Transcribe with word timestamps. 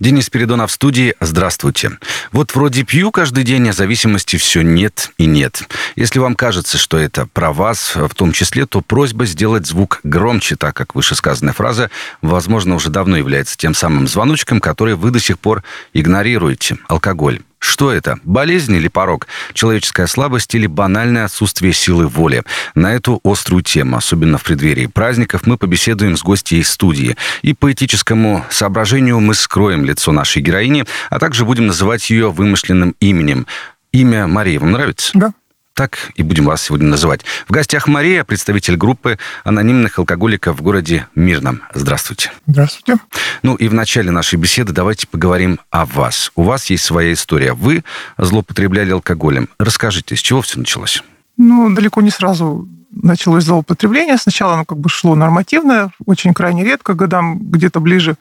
Денис 0.00 0.26
Спиридонов 0.26 0.70
в 0.70 0.74
студии. 0.74 1.14
Здравствуйте. 1.18 1.98
Вот 2.30 2.54
вроде 2.54 2.84
пью 2.84 3.10
каждый 3.10 3.42
день, 3.42 3.68
а 3.68 3.72
зависимости 3.72 4.36
все 4.36 4.62
нет 4.62 5.10
и 5.18 5.26
нет. 5.26 5.68
Если 5.96 6.20
вам 6.20 6.36
кажется, 6.36 6.78
что 6.78 6.98
это 6.98 7.26
про 7.26 7.52
вас 7.52 7.96
в 7.96 8.14
том 8.14 8.30
числе, 8.30 8.64
то 8.66 8.80
просьба 8.80 9.26
сделать 9.26 9.66
звук 9.66 9.98
громче, 10.04 10.54
так 10.54 10.76
как 10.76 10.94
вышесказанная 10.94 11.52
фраза, 11.52 11.90
возможно, 12.22 12.76
уже 12.76 12.90
давно 12.90 13.16
является 13.16 13.56
тем 13.56 13.74
самым 13.74 14.06
звоночком, 14.06 14.60
который 14.60 14.94
вы 14.94 15.10
до 15.10 15.18
сих 15.18 15.36
пор 15.40 15.64
игнорируете. 15.92 16.78
Алкоголь. 16.86 17.40
Что 17.58 17.92
это? 17.92 18.18
Болезнь 18.24 18.74
или 18.74 18.88
порог? 18.88 19.26
Человеческая 19.52 20.06
слабость 20.06 20.54
или 20.54 20.66
банальное 20.66 21.24
отсутствие 21.24 21.72
силы 21.72 22.06
воли? 22.06 22.42
На 22.74 22.94
эту 22.94 23.20
острую 23.24 23.62
тему, 23.62 23.96
особенно 23.96 24.38
в 24.38 24.44
преддверии 24.44 24.86
праздников, 24.86 25.46
мы 25.46 25.56
побеседуем 25.56 26.16
с 26.16 26.22
гостьей 26.22 26.64
студии. 26.64 27.16
И 27.42 27.54
по 27.54 27.72
этическому 27.72 28.44
соображению 28.50 29.20
мы 29.20 29.34
скроем 29.34 29.84
лицо 29.84 30.12
нашей 30.12 30.42
героини, 30.42 30.84
а 31.10 31.18
также 31.18 31.44
будем 31.44 31.66
называть 31.66 32.10
ее 32.10 32.30
вымышленным 32.30 32.94
именем. 33.00 33.46
Имя 33.92 34.26
Мария 34.26 34.60
вам 34.60 34.72
нравится? 34.72 35.10
Да 35.14 35.32
так 35.78 36.10
и 36.16 36.24
будем 36.24 36.46
вас 36.46 36.62
сегодня 36.62 36.88
называть. 36.88 37.20
В 37.46 37.52
гостях 37.52 37.86
Мария, 37.86 38.24
представитель 38.24 38.76
группы 38.76 39.16
анонимных 39.44 40.00
алкоголиков 40.00 40.58
в 40.58 40.62
городе 40.62 41.06
Мирном. 41.14 41.62
Здравствуйте. 41.72 42.32
Здравствуйте. 42.48 43.00
Ну 43.44 43.54
и 43.54 43.68
в 43.68 43.74
начале 43.74 44.10
нашей 44.10 44.40
беседы 44.40 44.72
давайте 44.72 45.06
поговорим 45.06 45.60
о 45.70 45.86
вас. 45.86 46.32
У 46.34 46.42
вас 46.42 46.68
есть 46.68 46.82
своя 46.82 47.12
история. 47.12 47.52
Вы 47.52 47.84
злоупотребляли 48.18 48.90
алкоголем. 48.90 49.48
Расскажите, 49.60 50.16
с 50.16 50.18
чего 50.18 50.42
все 50.42 50.58
началось? 50.58 51.04
Ну, 51.36 51.72
далеко 51.72 52.00
не 52.00 52.10
сразу 52.10 52.68
началось 52.90 53.44
злоупотребление. 53.44 54.18
Сначала 54.18 54.54
оно 54.54 54.64
как 54.64 54.78
бы 54.78 54.88
шло 54.88 55.14
нормативное, 55.14 55.92
очень 56.06 56.34
крайне 56.34 56.64
редко, 56.64 56.94
годам 56.94 57.38
где-то 57.38 57.78
ближе, 57.78 58.16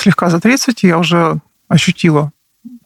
слегка 0.00 0.30
за 0.30 0.40
30, 0.40 0.82
я 0.84 0.96
уже 0.96 1.40
ощутила 1.68 2.32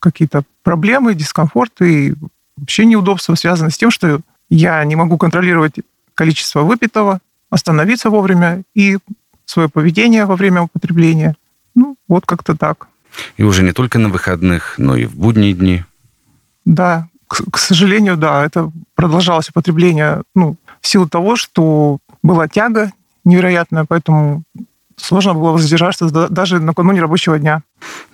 какие-то 0.01 0.42
проблемы, 0.64 1.14
дискомфорт 1.14 1.81
и 1.81 2.17
вообще 2.57 2.85
неудобства 2.85 3.35
связаны 3.35 3.71
с 3.71 3.79
тем, 3.79 3.91
что 3.91 4.21
я 4.49 4.85
не 4.85 4.97
могу 4.97 5.19
контролировать 5.19 5.75
количество 6.15 6.63
выпитого, 6.63 7.21
остановиться 7.51 8.11
вовремя 8.11 8.63
и 8.75 8.98
свое 9.45 9.69
поведение 9.69 10.25
во 10.25 10.37
время 10.37 10.63
употребления. 10.63 11.37
Ну, 11.75 11.97
вот 12.09 12.27
как-то 12.27 12.57
так. 12.57 12.89
И 13.37 13.43
уже 13.43 13.63
не 13.63 13.73
только 13.73 13.98
на 13.98 14.09
выходных, 14.09 14.75
но 14.79 14.97
и 14.97 15.07
в 15.07 15.17
будние 15.17 15.53
дни. 15.53 15.85
Да, 16.65 17.09
к, 17.29 17.51
к 17.51 17.59
сожалению, 17.59 18.17
да, 18.17 18.45
это 18.45 18.70
продолжалось 18.95 19.48
употребление, 19.48 20.23
ну, 20.35 20.57
в 20.81 20.87
силу 20.87 21.09
того, 21.09 21.37
что 21.37 21.98
была 22.23 22.48
тяга 22.48 22.93
невероятная, 23.25 23.85
поэтому 23.85 24.43
сложно 24.97 25.34
было 25.34 25.52
воздержаться 25.52 26.08
даже 26.28 26.61
накануне 26.61 27.00
рабочего 27.00 27.39
дня. 27.39 27.62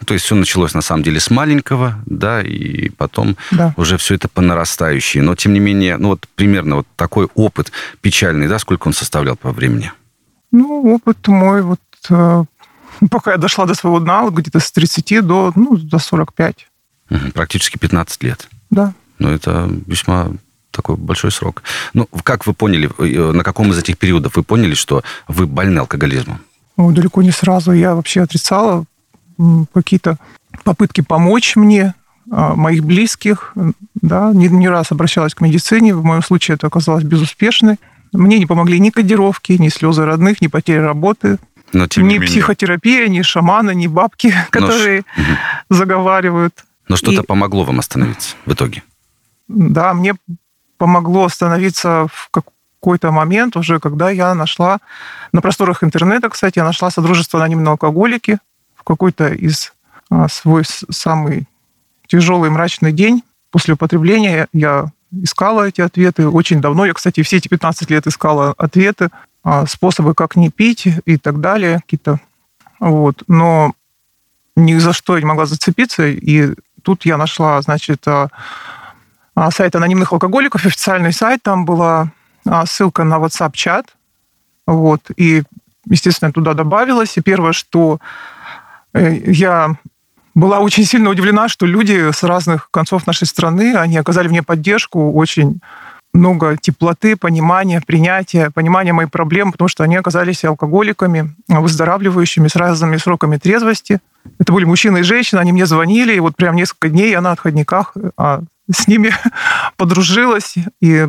То 0.05 0.15
есть 0.15 0.27
все 0.27 0.35
началось 0.35 0.75
на 0.75 0.83
самом 0.83 1.03
деле 1.03 1.21
с 1.21 1.31
маленького, 1.31 1.95
да, 2.07 2.43
и 2.43 2.91
потом 2.91 3.37
да. 3.51 3.75
уже 3.77 3.97
все 3.97 4.15
это 4.15 4.29
по 4.29 4.41
нарастающей. 4.41 5.21
Но 5.21 5.35
тем 5.35 5.53
не 5.53 5.61
менее, 5.61 5.97
ну 5.97 6.09
вот 6.09 6.27
примерно 6.35 6.77
вот 6.77 6.87
такой 6.97 7.29
опыт 7.35 7.73
печальный, 8.01 8.49
да, 8.49 8.59
сколько 8.59 8.89
он 8.89 8.95
составлял 8.95 9.37
по 9.37 9.53
времени? 9.53 9.93
Ну, 10.51 10.95
опыт 10.95 11.27
мой 11.29 11.63
вот 11.63 11.81
э, 12.11 12.45
пока 13.11 13.33
я 13.33 13.39
дошла 13.39 13.67
до 13.67 13.75
своего 13.75 14.01
дна, 14.01 14.23
вот 14.23 14.35
где-то 14.35 14.61
с 14.61 14.71
30 14.73 15.27
до, 15.27 15.53
ну, 15.55 15.77
до 15.77 15.99
45. 15.99 16.67
Угу, 17.11 17.19
практически 17.33 17.79
15 17.79 18.23
лет. 18.23 18.49
Да. 18.71 18.93
Ну, 19.19 19.29
это 19.29 19.69
весьма 19.87 20.31
такой 20.71 20.97
большой 20.97 21.31
срок. 21.31 21.63
Ну, 21.95 22.09
как 22.25 22.47
вы 22.47 22.55
поняли, 22.55 22.91
э, 22.99 23.33
на 23.33 23.45
каком 23.45 23.71
из 23.71 23.79
этих 23.79 23.99
периодов 23.99 24.37
вы 24.37 24.43
поняли, 24.43 24.75
что 24.75 25.03
вы 25.29 25.47
больны 25.47 25.79
алкоголизмом? 25.79 26.41
Ну, 26.77 26.91
далеко 26.93 27.23
не 27.23 27.31
сразу. 27.31 27.73
Я 27.73 27.95
вообще 27.95 28.23
отрицала 28.23 28.85
какие-то 29.73 30.19
попытки 30.65 31.01
помочь 31.01 31.57
мне, 31.57 31.95
а, 32.31 32.55
моих 32.55 32.85
близких, 32.85 33.55
да, 34.01 34.31
не, 34.33 34.49
не 34.49 34.69
раз 34.69 34.93
обращалась 34.93 35.35
к 35.35 35.41
медицине, 35.41 35.95
в 35.95 36.05
моем 36.05 36.23
случае 36.23 36.55
это 36.55 36.67
оказалось 36.67 37.05
безуспешной. 37.05 37.77
Мне 38.13 38.39
не 38.39 38.47
помогли 38.47 38.79
ни 38.79 38.91
кодировки, 38.91 39.53
ни 39.53 39.69
слезы 39.69 40.05
родных, 40.05 40.41
ни 40.41 40.47
потери 40.47 40.79
работы, 40.79 41.39
Но, 41.73 41.89
тем 41.89 42.07
ни 42.07 42.15
не 42.15 42.21
психотерапия, 42.21 43.09
ни 43.09 43.23
шаманы, 43.23 43.75
ни 43.75 43.87
бабки, 43.87 44.35
которые 44.51 45.05
Но... 45.17 45.77
заговаривают. 45.77 46.65
Но 46.89 46.97
что-то 46.97 47.23
И... 47.23 47.27
помогло 47.27 47.65
вам 47.65 47.81
остановиться 47.81 48.37
в 48.45 48.53
итоге? 48.53 48.83
Да, 49.49 49.93
мне 49.95 50.15
помогло 50.79 51.25
остановиться 51.25 52.07
в 52.13 52.31
какой-то 52.83 53.13
момент 53.13 53.57
уже, 53.57 53.79
когда 53.79 54.11
я 54.11 54.35
нашла 54.35 54.79
на 55.33 55.41
просторах 55.41 55.85
интернета, 55.85 56.29
кстати, 56.29 56.59
я 56.59 56.65
нашла 56.65 56.91
Содружество 56.91 57.39
анонимные 57.39 57.71
алкоголики 57.71 58.39
в 58.75 58.83
какой-то 58.83 59.29
из 59.29 59.73
а, 60.11 60.29
свой 60.29 60.65
самый 60.67 61.47
тяжелый 62.09 62.51
мрачный 62.51 62.93
день 62.93 63.23
после 63.53 63.75
употребления 63.75 64.49
я 64.53 64.87
искала 65.13 65.69
эти 65.69 65.81
ответы 65.81 66.27
очень 66.27 66.61
давно. 66.61 66.85
Я, 66.85 66.95
кстати, 66.95 67.23
все 67.23 67.37
эти 67.37 67.47
15 67.47 67.89
лет 67.91 68.07
искала 68.09 68.53
ответы, 68.59 69.11
а, 69.45 69.65
способы, 69.67 70.15
как 70.15 70.35
не 70.35 70.51
пить 70.51 70.89
и 71.05 71.17
так 71.19 71.41
далее, 71.41 71.77
какие-то. 71.77 72.19
Вот. 72.81 73.23
Но 73.29 73.75
ни 74.57 74.75
за 74.79 74.93
что 74.93 75.15
я 75.15 75.21
не 75.21 75.27
могла 75.27 75.47
зацепиться. 75.47 76.09
И 76.09 76.55
тут 76.83 77.07
я 77.07 77.17
нашла, 77.17 77.63
значит, 77.63 78.09
а, 78.09 78.31
сайт 79.53 79.77
анонимных 79.77 80.13
алкоголиков, 80.13 80.67
официальный 80.67 81.13
сайт. 81.13 81.43
Там 81.45 81.65
была 81.65 82.01
а, 82.03 82.09
ссылка 82.67 83.05
на 83.05 83.19
WhatsApp-чат. 83.19 83.87
Вот, 84.67 85.11
и, 85.17 85.43
естественно, 85.87 86.33
туда 86.33 86.55
добавилась. 86.55 87.17
И 87.17 87.21
первое, 87.21 87.53
что 87.53 87.99
э, 88.95 89.17
я 89.27 89.77
была 90.35 90.61
очень 90.61 90.85
сильно 90.85 91.11
удивлена, 91.11 91.49
что 91.49 91.67
люди 91.67 92.11
с 92.11 92.23
разных 92.23 92.71
концов 92.71 93.07
нашей 93.07 93.27
страны, 93.27 93.75
они 93.77 93.97
оказали 93.97 94.29
мне 94.29 94.43
поддержку, 94.43 95.13
очень 95.13 95.61
много 96.15 96.59
теплоты, 96.59 97.17
понимания, 97.17 97.81
принятия, 97.81 98.51
понимания 98.51 98.93
моих 98.93 99.11
проблем, 99.11 99.51
потому 99.53 99.69
что 99.69 99.83
они 99.83 99.97
оказались 99.97 100.45
алкоголиками, 100.45 101.35
выздоравливающими 101.49 102.49
с 102.49 102.57
разными 102.57 102.99
сроками 102.99 103.39
трезвости. 103.39 104.01
Это 104.39 104.53
были 104.53 104.65
мужчины 104.65 104.99
и 104.99 105.03
женщины, 105.03 105.41
они 105.41 105.53
мне 105.53 105.67
звонили, 105.67 106.15
и 106.15 106.21
вот 106.21 106.37
прям 106.37 106.55
несколько 106.55 106.91
дней 106.91 107.11
я 107.11 107.21
на 107.21 107.33
отходниках 107.33 107.95
а 108.17 108.43
с 108.71 108.87
ними 108.87 109.13
подружилась, 109.77 110.55
и 110.81 111.09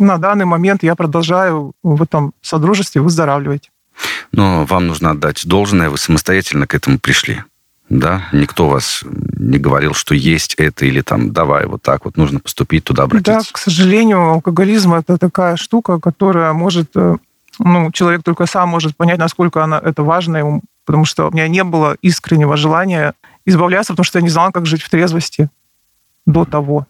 на 0.00 0.18
данный 0.18 0.44
момент 0.44 0.82
я 0.82 0.94
продолжаю 0.94 1.72
в 1.82 2.02
этом 2.02 2.32
содружестве 2.40 3.00
выздоравливать. 3.00 3.70
Но 4.32 4.64
вам 4.64 4.86
нужно 4.86 5.10
отдать 5.10 5.46
должное, 5.46 5.90
вы 5.90 5.98
самостоятельно 5.98 6.66
к 6.66 6.74
этому 6.74 6.98
пришли. 6.98 7.42
Да, 7.88 8.28
никто 8.32 8.68
вас 8.68 9.02
не 9.38 9.58
говорил, 9.58 9.94
что 9.94 10.14
есть 10.14 10.54
это 10.58 10.84
или 10.84 11.00
там 11.00 11.32
давай 11.32 11.66
вот 11.66 11.82
так 11.82 12.04
вот 12.04 12.18
нужно 12.18 12.38
поступить 12.38 12.84
туда 12.84 13.04
обратиться. 13.04 13.32
Да, 13.32 13.40
к 13.50 13.56
сожалению, 13.56 14.28
алкоголизм 14.28 14.92
это 14.92 15.16
такая 15.16 15.56
штука, 15.56 15.98
которая 15.98 16.52
может, 16.52 16.90
э, 16.96 17.16
ну 17.58 17.90
человек 17.92 18.22
только 18.24 18.44
сам 18.44 18.68
может 18.68 18.94
понять, 18.94 19.18
насколько 19.18 19.64
она 19.64 19.80
это 19.82 20.02
важно 20.02 20.36
ему, 20.36 20.62
потому 20.84 21.06
что 21.06 21.28
у 21.28 21.32
меня 21.32 21.48
не 21.48 21.64
было 21.64 21.96
искреннего 22.02 22.58
желания 22.58 23.14
избавляться, 23.46 23.94
потому 23.94 24.04
что 24.04 24.18
я 24.18 24.22
не 24.22 24.28
знала, 24.28 24.50
как 24.50 24.66
жить 24.66 24.82
в 24.82 24.90
трезвости 24.90 25.48
до 26.26 26.44
того. 26.44 26.86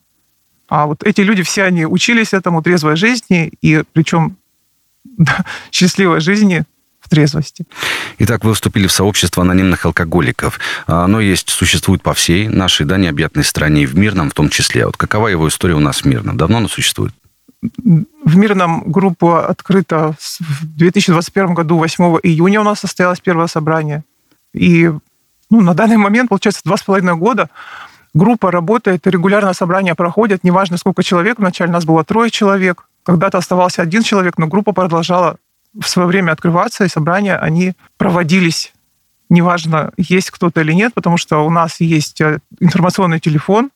А 0.68 0.86
вот 0.86 1.02
эти 1.02 1.22
люди 1.22 1.42
все, 1.42 1.64
они 1.64 1.86
учились 1.86 2.32
этому 2.32 2.62
трезвой 2.62 2.96
жизни, 2.96 3.52
и 3.62 3.82
причем 3.92 4.36
да, 5.04 5.44
счастливой 5.70 6.20
жизни 6.20 6.64
в 7.00 7.08
трезвости. 7.08 7.64
Итак, 8.18 8.44
вы 8.44 8.52
вступили 8.52 8.86
в 8.86 8.92
сообщество 8.92 9.42
анонимных 9.42 9.86
алкоголиков. 9.86 10.60
Оно 10.86 11.20
есть, 11.20 11.48
существует 11.48 12.02
по 12.02 12.12
всей 12.12 12.48
нашей 12.48 12.84
да, 12.84 12.98
необъятной 12.98 13.44
стране, 13.44 13.82
и 13.82 13.86
в 13.86 13.96
Мирном 13.96 14.30
в 14.30 14.34
том 14.34 14.50
числе. 14.50 14.84
Вот 14.84 14.96
какова 14.96 15.28
его 15.28 15.48
история 15.48 15.74
у 15.74 15.80
нас 15.80 16.02
в 16.02 16.04
Мирном? 16.04 16.36
Давно 16.36 16.58
оно 16.58 16.68
существует? 16.68 17.14
В 17.62 18.36
Мирном 18.36 18.90
группа 18.90 19.46
открыта 19.46 20.14
в 20.20 20.66
2021 20.76 21.54
году, 21.54 21.78
8 21.78 22.04
июня 22.22 22.60
у 22.60 22.64
нас 22.64 22.80
состоялось 22.80 23.20
первое 23.20 23.46
собрание. 23.46 24.04
И 24.52 24.92
ну, 25.50 25.60
на 25.60 25.74
данный 25.74 25.96
момент, 25.96 26.28
получается, 26.28 26.62
два 26.64 26.76
с 26.76 26.82
половиной 26.82 27.16
года 27.16 27.48
группа 28.14 28.50
работает, 28.50 29.06
регулярно 29.06 29.52
собрания 29.52 29.94
проходят, 29.94 30.44
неважно 30.44 30.76
сколько 30.76 31.02
человек, 31.02 31.38
вначале 31.38 31.70
нас 31.70 31.84
было 31.84 32.04
трое 32.04 32.30
человек, 32.30 32.88
когда-то 33.02 33.38
оставался 33.38 33.82
один 33.82 34.02
человек, 34.02 34.38
но 34.38 34.46
группа 34.46 34.72
продолжала 34.72 35.36
в 35.78 35.88
свое 35.88 36.08
время 36.08 36.32
открываться, 36.32 36.84
и 36.84 36.88
собрания, 36.88 37.36
они 37.36 37.74
проводились 37.96 38.72
неважно, 39.30 39.92
есть 39.96 40.30
кто-то 40.30 40.60
или 40.60 40.72
нет, 40.72 40.94
потому 40.94 41.16
что 41.16 41.44
у 41.44 41.50
нас 41.50 41.80
есть 41.80 42.20
э, 42.20 42.38
информационный 42.60 43.20
телефон, 43.20 43.70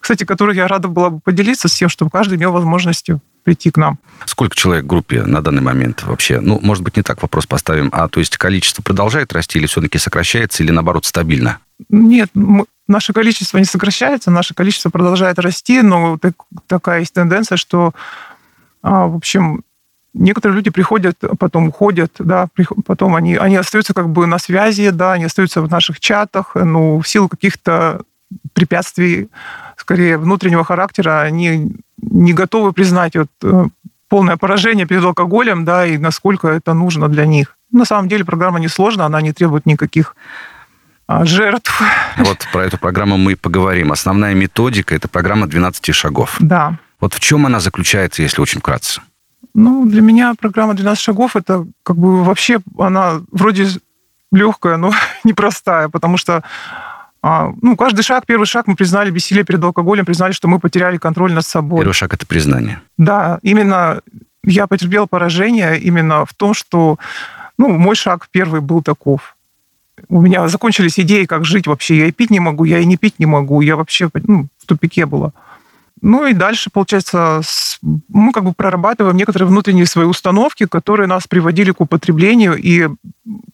кстати, 0.00 0.24
который 0.24 0.56
я 0.56 0.66
рада 0.66 0.88
была 0.88 1.10
бы 1.10 1.20
поделиться 1.20 1.68
с 1.68 1.74
тем, 1.74 1.88
чтобы 1.88 2.10
каждый 2.10 2.36
имел 2.36 2.52
возможность 2.52 3.08
прийти 3.44 3.70
к 3.70 3.76
нам. 3.76 3.98
Сколько 4.24 4.56
человек 4.56 4.84
в 4.84 4.88
группе 4.88 5.22
на 5.22 5.40
данный 5.40 5.62
момент 5.62 6.02
вообще? 6.02 6.40
Ну, 6.40 6.58
может 6.60 6.82
быть, 6.82 6.96
не 6.96 7.04
так 7.04 7.22
вопрос 7.22 7.46
поставим, 7.46 7.90
а 7.92 8.08
то 8.08 8.18
есть 8.18 8.36
количество 8.36 8.82
продолжает 8.82 9.32
расти 9.32 9.58
или 9.58 9.66
все-таки 9.66 9.98
сокращается, 9.98 10.64
или 10.64 10.72
наоборот 10.72 11.04
стабильно? 11.04 11.58
Нет, 11.88 12.30
мы, 12.34 12.64
наше 12.88 13.12
количество 13.12 13.58
не 13.58 13.64
сокращается, 13.64 14.30
наше 14.30 14.54
количество 14.54 14.90
продолжает 14.90 15.38
расти, 15.38 15.82
но 15.82 16.18
так, 16.18 16.34
такая 16.66 17.00
есть 17.00 17.12
тенденция, 17.12 17.56
что, 17.56 17.92
а, 18.82 19.06
в 19.06 19.16
общем, 19.16 19.62
некоторые 20.14 20.56
люди 20.56 20.70
приходят, 20.70 21.18
потом 21.38 21.68
уходят, 21.68 22.12
да, 22.18 22.48
потом 22.84 23.14
они, 23.14 23.36
они 23.36 23.56
остаются 23.56 23.94
как 23.94 24.08
бы 24.08 24.26
на 24.26 24.38
связи, 24.38 24.90
да, 24.90 25.12
они 25.12 25.24
остаются 25.24 25.62
в 25.62 25.70
наших 25.70 26.00
чатах, 26.00 26.54
ну, 26.54 27.00
в 27.00 27.08
силу 27.08 27.28
каких-то 27.28 28.02
препятствий, 28.52 29.28
скорее, 29.76 30.18
внутреннего 30.18 30.64
характера, 30.64 31.20
они 31.20 31.72
не 32.00 32.32
готовы 32.32 32.72
признать 32.72 33.16
вот, 33.16 33.28
э, 33.42 33.66
полное 34.08 34.36
поражение 34.36 34.86
перед 34.86 35.04
алкоголем, 35.04 35.64
да, 35.64 35.86
и 35.86 35.98
насколько 35.98 36.48
это 36.48 36.74
нужно 36.74 37.08
для 37.08 37.26
них. 37.26 37.56
На 37.72 37.84
самом 37.84 38.08
деле 38.08 38.24
программа 38.24 38.60
несложная, 38.60 39.06
она 39.06 39.20
не 39.20 39.32
требует 39.32 39.66
никаких 39.66 40.16
жертв. 41.08 41.82
Вот 42.18 42.46
про 42.52 42.64
эту 42.64 42.78
программу 42.78 43.16
мы 43.16 43.32
и 43.32 43.34
поговорим. 43.34 43.92
Основная 43.92 44.34
методика– 44.34 44.94
это 44.96 45.08
программа 45.08 45.46
12 45.46 45.94
шагов. 45.94 46.36
Да. 46.40 46.78
Вот 47.00 47.14
в 47.14 47.20
чем 47.20 47.46
она 47.46 47.60
заключается, 47.60 48.22
если 48.22 48.40
очень 48.40 48.60
вкратце? 48.60 49.00
Ну, 49.54 49.86
для 49.86 50.02
меня 50.02 50.34
программа 50.38 50.74
12 50.74 51.02
шагов– 51.02 51.34
это 51.36 51.66
как 51.82 51.96
бы 51.96 52.24
вообще 52.24 52.58
она 52.78 53.20
вроде 53.30 53.68
легкая, 54.32 54.76
но 54.76 54.92
непростая, 55.24 55.88
потому 55.88 56.16
что 56.16 56.42
а, 57.22 57.52
ну, 57.62 57.76
каждый 57.76 58.02
шаг, 58.02 58.24
первый 58.26 58.46
шаг 58.46 58.66
мы 58.66 58.76
признали 58.76 59.10
бессилие 59.10 59.44
перед 59.44 59.62
алкоголем, 59.62 60.04
признали, 60.04 60.32
что 60.32 60.48
мы 60.48 60.60
потеряли 60.60 60.96
контроль 60.96 61.32
над 61.32 61.44
собой. 61.44 61.80
Первый 61.80 61.92
шаг– 61.92 62.14
это 62.14 62.26
признание. 62.26 62.80
Да, 62.98 63.38
именно 63.42 64.00
я 64.44 64.66
потерпел 64.66 65.08
поражение 65.08 65.78
именно 65.80 66.24
в 66.24 66.34
том, 66.34 66.54
что 66.54 66.98
ну, 67.58 67.68
мой 67.68 67.96
шаг 67.96 68.28
первый 68.30 68.60
был 68.60 68.82
таков. 68.82 69.35
У 70.08 70.20
меня 70.20 70.48
закончились 70.48 70.98
идеи, 71.00 71.24
как 71.24 71.44
жить 71.44 71.66
вообще. 71.66 71.98
Я 71.98 72.06
и 72.06 72.12
пить 72.12 72.30
не 72.30 72.40
могу, 72.40 72.64
я 72.64 72.78
и 72.78 72.84
не 72.84 72.96
пить 72.96 73.18
не 73.18 73.26
могу. 73.26 73.60
Я 73.60 73.76
вообще 73.76 74.08
ну, 74.14 74.48
в 74.58 74.66
тупике 74.66 75.06
была. 75.06 75.32
Ну 76.02 76.26
и 76.26 76.34
дальше, 76.34 76.70
получается, 76.70 77.40
мы 77.82 78.32
как 78.32 78.44
бы 78.44 78.52
прорабатываем 78.52 79.16
некоторые 79.16 79.48
внутренние 79.48 79.86
свои 79.86 80.06
установки, 80.06 80.66
которые 80.66 81.06
нас 81.06 81.26
приводили 81.26 81.70
к 81.70 81.80
употреблению. 81.80 82.56
И 82.56 82.88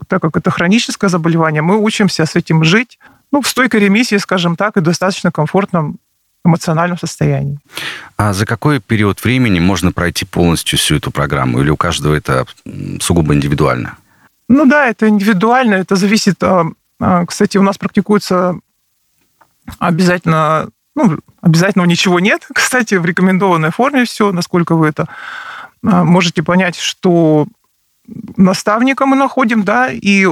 так 0.09 0.21
как 0.21 0.37
это 0.37 0.51
хроническое 0.51 1.09
заболевание, 1.09 1.63
мы 1.63 1.79
учимся 1.79 2.27
с 2.27 2.35
этим 2.35 2.65
жить, 2.65 2.99
ну, 3.31 3.41
в 3.41 3.49
стойкой 3.49 3.81
ремиссии, 3.81 4.17
скажем 4.17 4.57
так, 4.57 4.77
и 4.77 4.81
достаточно 4.81 5.31
комфортном 5.31 5.99
эмоциональном 6.45 6.99
состоянии. 6.99 7.59
А 8.17 8.33
за 8.33 8.45
какой 8.45 8.81
период 8.81 9.23
времени 9.25 9.61
можно 9.61 9.93
пройти 9.93 10.25
полностью 10.25 10.79
всю 10.79 10.97
эту 10.97 11.11
программу? 11.11 11.61
Или 11.61 11.71
у 11.71 11.77
каждого 11.77 12.15
это 12.15 12.47
сугубо 13.01 13.35
индивидуально? 13.35 13.97
Ну 14.53 14.67
да, 14.67 14.87
это 14.87 15.09
индивидуально. 15.09 15.77
Это 15.77 15.97
зависит... 15.97 16.43
А, 16.43 16.67
а, 17.01 17.25
кстати, 17.25 17.57
у 17.57 17.63
нас 17.63 17.79
практикуется 17.79 18.59
обязательно... 19.79 20.69
Ну, 20.95 21.19
обязательного 21.41 21.89
ничего 21.89 22.21
нет. 22.21 22.47
Кстати, 22.55 22.97
в 22.97 23.07
рекомендованной 23.07 23.71
форме 23.71 24.05
все, 24.05 24.31
насколько 24.31 24.75
вы 24.75 24.89
это 24.89 25.09
а, 25.83 26.05
можете 26.05 26.43
понять, 26.43 26.77
что 26.77 27.47
наставника 28.37 29.07
мы 29.07 29.17
находим, 29.17 29.63
да, 29.63 29.89
и 29.91 30.27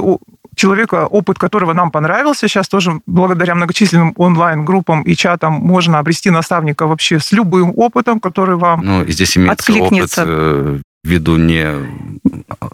человека, 0.55 1.07
опыт 1.07 1.39
которого 1.39 1.73
нам 1.73 1.89
понравился. 1.89 2.47
Сейчас 2.47 2.69
тоже 2.69 3.01
благодаря 3.07 3.55
многочисленным 3.55 4.13
онлайн-группам 4.17 5.01
и 5.01 5.15
чатам 5.15 5.53
можно 5.53 5.97
обрести 5.97 6.29
наставника 6.29 6.85
вообще 6.85 7.19
с 7.19 7.31
любым 7.31 7.73
опытом, 7.75 8.19
который 8.19 8.55
вам 8.55 8.81
Ну, 8.83 9.03
и 9.03 9.11
здесь 9.11 9.35
имеется 9.35 9.53
откликнется. 9.53 10.21
опыт 10.21 10.33
э, 10.33 10.79
ввиду 11.03 11.37
не 11.37 11.65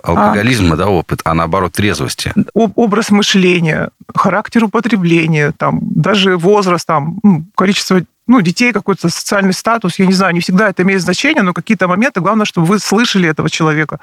алкоголизма, 0.04 0.74
а, 0.74 0.78
да, 0.78 0.88
опыт, 0.88 1.22
а 1.24 1.34
наоборот 1.34 1.74
трезвости. 1.74 2.34
Образ 2.54 3.10
мышления, 3.10 3.90
характер 4.14 4.66
употребления, 4.66 5.54
там, 5.58 5.80
даже 5.82 6.38
возраст, 6.38 6.86
там, 6.86 7.20
количество 7.56 8.02
ну, 8.28 8.42
детей, 8.42 8.74
какой-то 8.74 9.10
социальный 9.10 9.54
статус, 9.54 10.00
я 10.00 10.06
не 10.06 10.12
знаю, 10.12 10.34
не 10.34 10.42
всегда 10.42 10.70
это 10.70 10.84
имеет 10.84 11.02
значение, 11.02 11.44
но 11.44 11.54
какие-то 11.54 11.88
моменты, 11.88 12.20
главное, 12.20 12.46
чтобы 12.46 12.68
вы 12.68 12.80
слышали 12.80 13.30
этого 13.30 13.50
человека. 13.50 14.00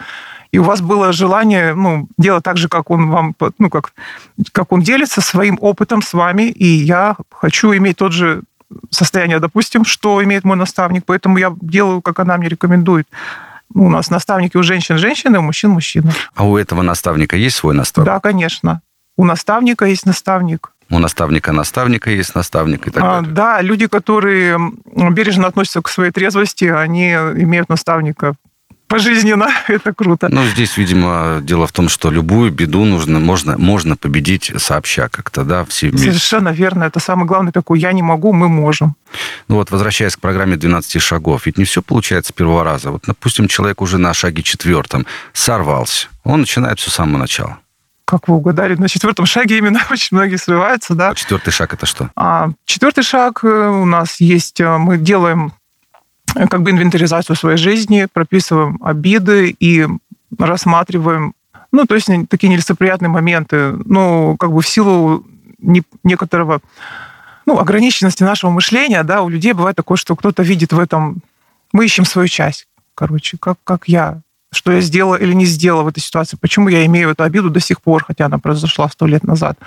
И 0.50 0.58
у 0.58 0.62
вас 0.62 0.80
было 0.80 1.12
желание 1.12 1.74
ну, 1.74 2.08
делать 2.16 2.42
так 2.42 2.56
же, 2.56 2.68
как 2.68 2.90
он 2.90 3.10
вам, 3.10 3.36
ну, 3.58 3.68
как, 3.68 3.92
как 4.52 4.72
он 4.72 4.80
делится 4.80 5.20
своим 5.20 5.58
опытом 5.60 6.00
с 6.00 6.14
вами, 6.14 6.44
и 6.44 6.64
я 6.64 7.16
хочу 7.30 7.76
иметь 7.76 7.98
тот 7.98 8.12
же 8.12 8.42
состояние, 8.90 9.40
допустим, 9.40 9.84
что 9.84 10.24
имеет 10.24 10.44
мой 10.44 10.56
наставник, 10.56 11.04
поэтому 11.04 11.36
я 11.36 11.54
делаю, 11.60 12.00
как 12.00 12.18
она 12.18 12.38
мне 12.38 12.48
рекомендует. 12.48 13.06
Ну, 13.72 13.86
у 13.86 13.88
нас 13.88 14.10
наставники 14.10 14.56
у 14.56 14.62
женщин 14.62 14.98
женщины, 14.98 15.38
у 15.38 15.42
мужчин 15.42 15.70
мужчины. 15.70 16.12
А 16.34 16.44
у 16.44 16.56
этого 16.56 16.82
наставника 16.82 17.36
есть 17.36 17.56
свой 17.56 17.74
наставник? 17.74 18.06
Да, 18.06 18.20
конечно. 18.20 18.82
У 19.16 19.24
наставника 19.24 19.86
есть 19.86 20.06
наставник. 20.06 20.72
У 20.90 20.98
наставника 20.98 21.52
наставника 21.52 22.10
есть 22.10 22.34
наставник 22.34 22.86
и 22.86 22.90
так 22.90 23.02
а, 23.02 23.20
далее. 23.20 23.32
Да, 23.32 23.60
люди, 23.62 23.86
которые 23.86 24.58
бережно 25.10 25.46
относятся 25.46 25.82
к 25.82 25.88
своей 25.88 26.10
трезвости, 26.10 26.64
они 26.64 27.12
имеют 27.12 27.68
наставника 27.68 28.34
пожизненно. 28.88 29.48
Это 29.68 29.92
круто. 29.92 30.28
Ну, 30.30 30.44
здесь, 30.46 30.76
видимо, 30.76 31.40
дело 31.42 31.66
в 31.66 31.72
том, 31.72 31.88
что 31.88 32.10
любую 32.10 32.50
беду 32.52 32.84
нужно, 32.84 33.18
можно, 33.18 33.56
можно 33.58 33.96
победить 33.96 34.52
сообща 34.56 35.08
как-то, 35.08 35.44
да, 35.44 35.64
все 35.64 35.88
вместе. 35.88 36.08
Совершенно 36.08 36.50
верно. 36.50 36.84
Это 36.84 37.00
самый 37.00 37.26
главный 37.26 37.52
такой 37.52 37.80
«я 37.80 37.92
не 37.92 38.02
могу, 38.02 38.32
мы 38.32 38.48
можем». 38.48 38.96
Ну 39.48 39.56
вот, 39.56 39.70
возвращаясь 39.70 40.16
к 40.16 40.20
программе 40.20 40.56
12 40.56 41.00
шагов, 41.00 41.46
ведь 41.46 41.58
не 41.58 41.64
все 41.64 41.82
получается 41.82 42.30
с 42.30 42.32
первого 42.32 42.64
раза. 42.64 42.90
Вот, 42.90 43.04
допустим, 43.06 43.48
человек 43.48 43.80
уже 43.82 43.98
на 43.98 44.14
шаге 44.14 44.42
четвертом 44.42 45.06
сорвался. 45.32 46.08
Он 46.24 46.40
начинает 46.40 46.78
все 46.78 46.90
с 46.90 46.94
самого 46.94 47.18
начала 47.18 47.58
как 48.06 48.28
вы 48.28 48.36
угадали, 48.36 48.74
на 48.74 48.88
четвертом 48.88 49.26
шаге 49.26 49.58
именно 49.58 49.80
очень 49.90 50.16
многие 50.16 50.36
срываются, 50.36 50.94
да. 50.94 51.10
А 51.10 51.14
четвертый 51.14 51.50
шаг 51.50 51.74
это 51.74 51.86
что? 51.86 52.10
А, 52.16 52.50
четвертый 52.64 53.02
шаг 53.02 53.42
э, 53.42 53.48
у 53.48 53.84
нас 53.86 54.20
есть, 54.20 54.60
э, 54.60 54.76
мы 54.76 54.98
делаем 54.98 55.52
как 56.34 56.62
бы 56.62 56.70
инвентаризацию 56.70 57.36
своей 57.36 57.56
жизни, 57.56 58.08
прописываем 58.12 58.78
обиды 58.82 59.54
и 59.58 59.86
рассматриваем, 60.38 61.34
ну, 61.72 61.86
то 61.86 61.94
есть 61.94 62.08
такие 62.28 62.48
нелицеприятные 62.48 63.08
моменты, 63.08 63.72
ну, 63.84 64.36
как 64.38 64.52
бы 64.52 64.60
в 64.60 64.68
силу 64.68 65.26
некоторого 66.02 66.60
ну, 67.46 67.58
ограниченности 67.58 68.22
нашего 68.22 68.50
мышления, 68.50 69.02
да, 69.02 69.22
у 69.22 69.28
людей 69.28 69.52
бывает 69.52 69.76
такое, 69.76 69.96
что 69.96 70.16
кто-то 70.16 70.42
видит 70.42 70.72
в 70.72 70.78
этом, 70.78 71.18
мы 71.72 71.84
ищем 71.84 72.04
свою 72.04 72.28
часть, 72.28 72.66
короче, 72.94 73.36
как, 73.38 73.58
как 73.64 73.88
я, 73.88 74.20
что 74.52 74.72
я 74.72 74.80
сделала 74.80 75.16
или 75.16 75.32
не 75.34 75.44
сделала 75.44 75.82
в 75.82 75.88
этой 75.88 76.00
ситуации, 76.00 76.38
почему 76.40 76.68
я 76.68 76.86
имею 76.86 77.10
эту 77.10 77.24
обиду 77.24 77.50
до 77.50 77.60
сих 77.60 77.82
пор, 77.82 78.04
хотя 78.04 78.26
она 78.26 78.38
произошла 78.38 78.88
сто 78.88 79.06
лет 79.06 79.24
назад. 79.24 79.58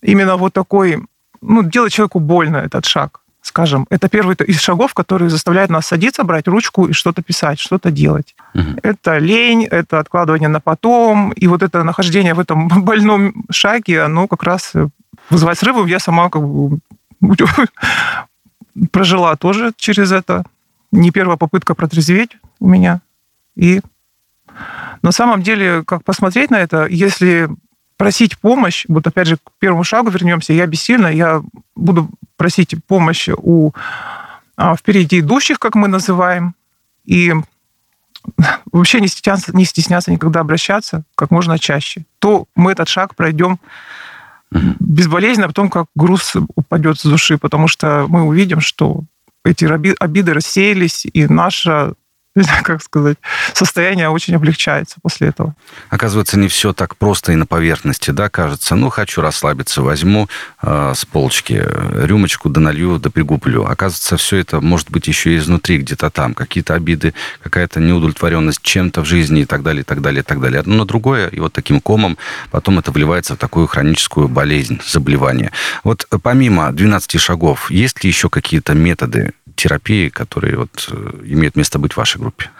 Именно 0.00 0.36
вот 0.36 0.52
такой, 0.52 1.04
ну, 1.40 1.62
делать 1.62 1.92
человеку 1.92 2.20
больно 2.20 2.58
этот 2.58 2.86
шаг, 2.86 3.20
скажем. 3.52 3.86
Это 3.90 4.08
первый 4.08 4.34
из 4.46 4.60
шагов, 4.60 4.94
который 4.94 5.28
заставляет 5.28 5.70
нас 5.70 5.86
садиться, 5.86 6.24
брать 6.24 6.48
ручку 6.48 6.86
и 6.86 6.92
что-то 6.92 7.22
писать, 7.22 7.60
что-то 7.60 7.90
делать. 7.90 8.34
Угу. 8.54 8.80
Это 8.82 9.18
лень, 9.18 9.64
это 9.64 9.98
откладывание 9.98 10.48
на 10.48 10.60
потом, 10.60 11.32
и 11.32 11.46
вот 11.48 11.62
это 11.62 11.84
нахождение 11.84 12.32
в 12.32 12.40
этом 12.40 12.68
больном 12.84 13.44
шаге, 13.50 14.02
оно 14.02 14.26
как 14.26 14.42
раз 14.42 14.72
вызывает 15.30 15.58
срывы. 15.58 15.88
Я 15.90 15.98
сама 15.98 16.30
как 16.30 16.42
бы 16.42 16.78
прожила 18.90 19.36
тоже 19.36 19.72
через 19.76 20.12
это. 20.12 20.44
Не 20.92 21.10
первая 21.10 21.36
попытка 21.36 21.74
протрезветь 21.74 22.38
у 22.58 22.68
меня. 22.68 23.00
И 23.54 23.82
на 25.02 25.12
самом 25.12 25.42
деле, 25.42 25.82
как 25.84 26.04
посмотреть 26.04 26.50
на 26.50 26.60
это, 26.60 26.86
если 26.86 27.50
просить 28.02 28.36
помощь, 28.36 28.84
вот 28.88 29.06
опять 29.06 29.28
же 29.28 29.36
к 29.36 29.52
первому 29.60 29.84
шагу 29.84 30.10
вернемся, 30.10 30.52
я 30.52 30.66
бессильна, 30.66 31.06
я 31.06 31.40
буду 31.76 32.10
просить 32.36 32.74
помощи 32.88 33.32
у 33.36 33.70
а, 34.56 34.74
впереди 34.74 35.20
идущих, 35.20 35.60
как 35.60 35.76
мы 35.76 35.86
называем, 35.86 36.56
и 37.04 37.32
вообще 38.72 39.00
не 39.00 39.06
стесняться, 39.06 39.56
не 39.56 39.64
стесняться 39.64 40.10
никогда 40.10 40.40
обращаться 40.40 41.04
как 41.14 41.30
можно 41.30 41.60
чаще, 41.60 42.04
то 42.18 42.46
мы 42.56 42.72
этот 42.72 42.88
шаг 42.88 43.14
пройдем 43.14 43.60
безболезненно, 44.50 45.44
а 45.44 45.50
потом 45.50 45.70
как 45.70 45.86
груз 45.94 46.34
упадет 46.56 46.98
с 46.98 47.04
души, 47.04 47.38
потому 47.38 47.68
что 47.68 48.06
мы 48.08 48.24
увидим, 48.24 48.60
что 48.60 49.02
эти 49.44 49.64
обиды 49.64 50.34
рассеялись, 50.34 51.06
и 51.06 51.28
наша 51.28 51.94
как 52.62 52.82
сказать, 52.82 53.18
состояние 53.52 54.08
очень 54.08 54.34
облегчается 54.34 54.96
после 55.02 55.28
этого. 55.28 55.54
Оказывается, 55.90 56.38
не 56.38 56.48
все 56.48 56.72
так 56.72 56.96
просто 56.96 57.32
и 57.32 57.36
на 57.36 57.46
поверхности, 57.46 58.10
да, 58.10 58.30
кажется. 58.30 58.74
Ну, 58.74 58.88
хочу 58.88 59.20
расслабиться, 59.20 59.82
возьму 59.82 60.28
э, 60.62 60.92
с 60.94 61.04
полочки 61.04 61.62
рюмочку, 61.94 62.48
да 62.48 62.60
налью, 62.60 62.98
да 62.98 63.10
пригублю. 63.10 63.64
Оказывается, 63.64 64.16
все 64.16 64.38
это 64.38 64.60
может 64.60 64.90
быть 64.90 65.08
еще 65.08 65.34
и 65.34 65.36
изнутри, 65.36 65.78
где-то 65.78 66.10
там. 66.10 66.34
Какие-то 66.34 66.74
обиды, 66.74 67.12
какая-то 67.42 67.80
неудовлетворенность 67.80 68.62
чем-то 68.62 69.02
в 69.02 69.04
жизни 69.04 69.42
и 69.42 69.44
так 69.44 69.62
далее, 69.62 69.82
и 69.82 69.84
так 69.84 70.00
далее, 70.00 70.20
и 70.20 70.24
так 70.24 70.40
далее. 70.40 70.60
Одно 70.60 70.76
на 70.76 70.84
другое, 70.86 71.28
и 71.28 71.38
вот 71.38 71.52
таким 71.52 71.80
комом 71.80 72.16
потом 72.50 72.78
это 72.78 72.92
вливается 72.92 73.34
в 73.34 73.38
такую 73.38 73.66
хроническую 73.66 74.28
болезнь, 74.28 74.80
заболевание. 74.86 75.52
Вот 75.84 76.06
помимо 76.22 76.72
12 76.72 77.20
шагов, 77.20 77.70
есть 77.70 78.02
ли 78.02 78.08
еще 78.08 78.30
какие-то 78.30 78.72
методы 78.72 79.32
терапии, 79.54 80.08
которые 80.08 80.56
вот 80.56 80.88
э, 80.90 81.20
имеют 81.24 81.56
место 81.56 81.78
быть 81.78 81.92
в 81.92 81.96
вашей 81.96 82.20
группе? 82.22 82.50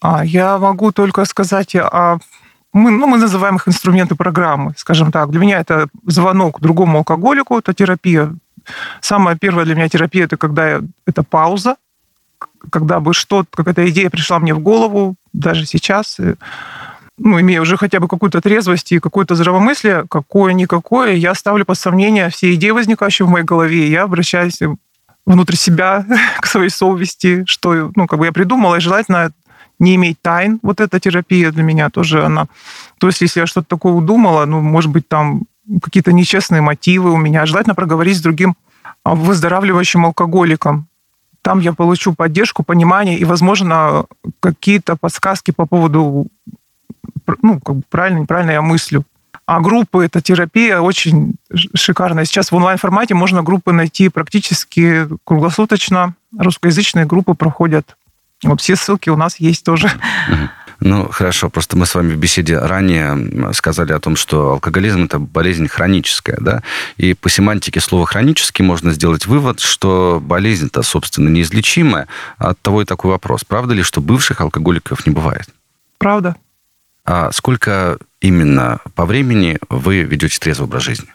А, 0.00 0.24
я 0.24 0.58
могу 0.58 0.92
только 0.92 1.24
сказать 1.24 1.76
о 1.76 2.18
мы, 2.72 2.90
ну, 2.90 3.06
мы 3.06 3.18
называем 3.18 3.56
их 3.56 3.68
инструменты 3.68 4.14
программы, 4.14 4.72
скажем 4.76 5.12
так. 5.12 5.30
Для 5.30 5.40
меня 5.40 5.60
это 5.60 5.88
звонок 6.06 6.60
другому 6.60 6.98
алкоголику, 6.98 7.58
это 7.58 7.74
терапия. 7.74 8.34
Самая 9.00 9.36
первая 9.36 9.66
для 9.66 9.74
меня 9.74 9.88
терапия 9.88 10.24
это 10.24 10.36
когда 10.36 10.70
я, 10.70 10.82
это 11.06 11.22
пауза, 11.22 11.76
когда 12.70 13.00
бы 13.00 13.12
что-то, 13.12 13.48
какая-то 13.54 13.88
идея 13.90 14.08
пришла 14.08 14.38
мне 14.38 14.54
в 14.54 14.60
голову, 14.60 15.16
даже 15.32 15.66
сейчас, 15.66 16.18
ну, 17.18 17.40
имея 17.40 17.60
уже 17.60 17.76
хотя 17.76 18.00
бы 18.00 18.08
какую-то 18.08 18.40
трезвость 18.40 18.92
и 18.92 19.00
какое-то 19.00 19.34
здравомыслие, 19.34 20.06
какое-никакое, 20.08 21.12
я 21.12 21.34
ставлю 21.34 21.64
под 21.64 21.78
сомнение 21.78 22.30
все 22.30 22.54
идеи, 22.54 22.70
возникающие 22.70 23.26
в 23.26 23.30
моей 23.30 23.44
голове, 23.44 23.86
и 23.86 23.90
я 23.90 24.04
обращаюсь 24.04 24.60
внутрь 25.26 25.56
себя 25.56 26.06
к 26.40 26.46
своей 26.46 26.70
совести, 26.70 27.44
что, 27.46 27.92
ну, 27.94 28.06
как 28.06 28.18
бы 28.18 28.26
я 28.26 28.32
придумала, 28.32 28.76
и 28.76 28.80
желательно 28.80 29.32
не 29.78 29.96
иметь 29.96 30.20
тайн. 30.22 30.60
Вот 30.62 30.80
эта 30.80 31.00
терапия 31.00 31.50
для 31.50 31.62
меня 31.62 31.90
тоже 31.90 32.24
она... 32.24 32.46
То 32.98 33.08
есть, 33.08 33.20
если 33.20 33.40
я 33.40 33.46
что-то 33.46 33.66
такое 33.66 33.92
удумала, 33.92 34.44
ну, 34.44 34.60
может 34.60 34.90
быть, 34.90 35.08
там 35.08 35.42
какие-то 35.82 36.12
нечестные 36.12 36.60
мотивы 36.60 37.10
у 37.10 37.16
меня, 37.16 37.46
желательно 37.46 37.74
проговорить 37.74 38.18
с 38.18 38.22
другим 38.22 38.56
а, 39.04 39.14
выздоравливающим 39.14 40.06
алкоголиком. 40.06 40.88
Там 41.42 41.58
я 41.58 41.72
получу 41.72 42.14
поддержку, 42.14 42.62
понимание 42.62 43.18
и, 43.18 43.24
возможно, 43.24 44.06
какие-то 44.38 44.96
подсказки 44.96 45.50
по 45.50 45.66
поводу, 45.66 46.28
ну, 47.42 47.60
как 47.60 47.76
бы 47.76 47.82
правильно, 47.90 48.20
неправильно 48.20 48.52
я 48.52 48.62
мыслю. 48.62 49.04
А 49.52 49.60
группы, 49.60 50.06
это 50.06 50.22
терапия 50.22 50.80
очень 50.80 51.34
шикарная. 51.74 52.24
Сейчас 52.24 52.52
в 52.52 52.54
онлайн-формате 52.54 53.12
можно 53.12 53.42
группы 53.42 53.72
найти 53.72 54.08
практически 54.08 55.06
круглосуточно. 55.24 56.14
Русскоязычные 56.38 57.04
группы 57.04 57.34
проходят. 57.34 57.98
Вот 58.42 58.62
все 58.62 58.76
ссылки 58.76 59.10
у 59.10 59.16
нас 59.16 59.38
есть 59.38 59.62
тоже. 59.62 59.92
Ну, 60.80 61.06
хорошо. 61.10 61.50
Просто 61.50 61.76
мы 61.76 61.84
с 61.84 61.94
вами 61.94 62.14
в 62.14 62.16
беседе 62.16 62.58
ранее 62.58 63.52
сказали 63.52 63.92
о 63.92 64.00
том, 64.00 64.16
что 64.16 64.52
алкоголизм– 64.52 65.04
это 65.04 65.18
болезнь 65.18 65.68
хроническая, 65.68 66.38
да? 66.40 66.62
И 66.96 67.12
по 67.12 67.28
семантике 67.28 67.80
слова 67.80 68.06
«хронический» 68.06 68.62
можно 68.62 68.92
сделать 68.92 69.26
вывод, 69.26 69.60
что 69.60 70.18
болезнь-то, 70.24 70.82
собственно, 70.82 71.28
неизлечимая. 71.28 72.08
От 72.38 72.58
того 72.62 72.80
и 72.80 72.86
такой 72.86 73.10
вопрос. 73.10 73.44
Правда 73.44 73.74
ли, 73.74 73.82
что 73.82 74.00
бывших 74.00 74.40
алкоголиков 74.40 75.06
не 75.06 75.12
бывает? 75.12 75.46
Правда. 75.98 76.36
А 77.04 77.32
сколько 77.32 77.98
именно 78.20 78.80
по 78.94 79.04
времени 79.06 79.58
вы 79.68 80.02
ведете 80.02 80.38
трезвый 80.38 80.68
образ 80.68 80.84
жизни? 80.84 81.08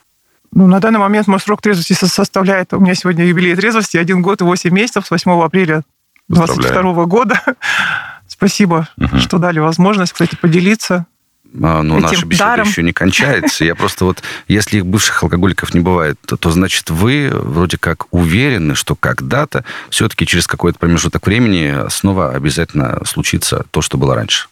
Ну, 0.52 0.68
на 0.68 0.80
данный 0.80 1.00
момент 1.00 1.28
мой 1.28 1.40
срок 1.40 1.62
трезвости 1.62 1.94
составляет, 1.94 2.74
у 2.74 2.80
меня 2.80 2.96
сегодня 2.96 3.26
юбилей 3.26 3.56
трезвости, 3.56 3.98
один 3.98 4.22
год 4.22 4.42
и 4.42 4.44
8 4.44 4.74
месяцев 4.74 5.06
с 5.06 5.12
8 5.12 5.32
апреля 5.44 5.84
2022 6.30 7.06
года. 7.06 7.42
Спасибо, 8.28 8.88
угу. 8.98 9.18
что 9.20 9.38
дали 9.40 9.60
возможность, 9.60 10.14
кстати, 10.14 10.36
поделиться. 10.36 11.06
А, 11.64 11.82
ну, 11.82 12.00
наша 12.00 12.26
беседа 12.26 12.50
даром. 12.50 12.68
еще 12.68 12.84
не 12.84 12.94
кончается. 12.94 13.64
Я 13.66 13.76
просто 13.76 14.06
вот, 14.06 14.22
если 14.48 14.78
их 14.78 14.86
бывших 14.86 15.24
алкоголиков 15.24 15.74
не 15.74 15.80
бывает, 15.80 16.18
то, 16.26 16.38
то 16.38 16.52
значит 16.52 16.90
вы 16.90 17.30
вроде 17.32 17.78
как 17.78 18.06
уверены, 18.12 18.76
что 18.76 18.96
когда-то 18.96 19.64
все-таки 19.90 20.26
через 20.26 20.46
какой-то 20.46 20.78
промежуток 20.78 21.26
времени 21.26 21.90
снова 21.90 22.32
обязательно 22.34 23.04
случится 23.06 23.66
то, 23.72 23.82
что 23.82 23.98
было 23.98 24.16
раньше. 24.16 24.48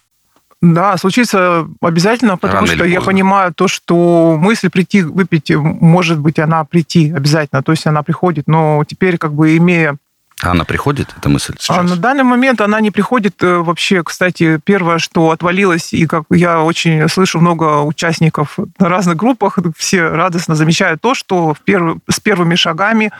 Да, 0.73 0.97
случится 0.97 1.67
обязательно, 1.79 2.37
потому 2.37 2.65
Рано 2.65 2.75
что 2.75 2.85
я 2.85 2.99
понимаю 3.01 3.53
то, 3.53 3.67
что 3.67 4.35
мысль 4.39 4.69
прийти 4.71 5.03
выпить, 5.03 5.51
может 5.55 6.19
быть, 6.19 6.39
она 6.39 6.63
прийти 6.63 7.13
обязательно, 7.15 7.61
то 7.61 7.71
есть 7.71 7.85
она 7.85 8.01
приходит, 8.01 8.47
но 8.47 8.83
теперь 8.87 9.17
как 9.17 9.33
бы 9.33 9.57
имея 9.57 9.97
а 10.41 10.51
она 10.51 10.65
приходит, 10.65 11.13
эта 11.17 11.29
мысль 11.29 11.55
сейчас? 11.57 11.77
А 11.77 11.83
на 11.83 11.95
данный 11.95 12.23
момент 12.23 12.59
она 12.59 12.81
не 12.81 12.91
приходит 12.91 13.41
э, 13.41 13.55
вообще. 13.59 14.03
Кстати, 14.03 14.59
первое, 14.65 14.99
что 14.99 15.31
отвалилось, 15.31 15.93
и 15.93 16.05
как 16.07 16.25
я 16.29 16.61
очень 16.61 17.07
слышу 17.07 17.39
много 17.39 17.81
участников 17.81 18.59
на 18.77 18.89
разных 18.89 19.15
группах, 19.15 19.57
все 19.77 20.09
радостно 20.09 20.55
замечают 20.55 20.99
то, 20.99 21.15
что 21.15 21.53
в 21.53 21.61
перв... 21.61 21.99
с 22.09 22.19
первыми 22.19 22.55
шагами 22.55 23.13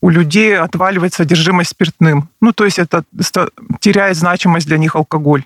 у 0.00 0.08
людей 0.08 0.56
отваливает 0.56 1.14
содержимость 1.14 1.70
спиртным. 1.70 2.28
Ну, 2.40 2.52
то 2.52 2.64
есть 2.64 2.78
это 2.78 3.02
теряет 3.80 4.16
значимость 4.16 4.68
для 4.68 4.78
них 4.78 4.94
алкоголь. 4.94 5.44